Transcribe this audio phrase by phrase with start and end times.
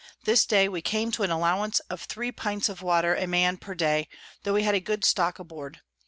[0.23, 3.75] This day we came to an Allowance of three Pints of Water a Man per
[3.75, 4.07] day,
[4.41, 5.81] tho we had a good stock aboard.